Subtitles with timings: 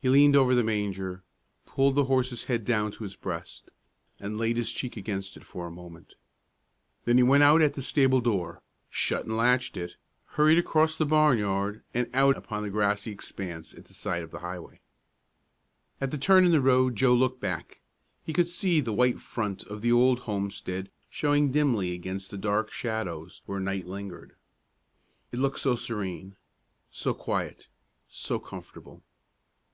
[0.00, 1.22] He leaned over the manger,
[1.64, 3.70] pulled the horse's head down to his breast,
[4.18, 6.14] and laid his cheek against it for a moment.
[7.04, 9.92] Then he went out at the stable door, shut and latched it,
[10.30, 14.40] hurried across the barnyard and out upon the grassy expanse at the side of the
[14.40, 14.80] highway.
[16.00, 17.80] At the turn in the road Joe looked back.
[18.24, 22.72] He could see the white front of the old homestead showing dimly against the dark
[22.72, 24.34] shadows where night lingered.
[25.30, 26.34] It looked so serene,
[26.90, 27.68] so quiet,
[28.08, 29.04] so comfortable!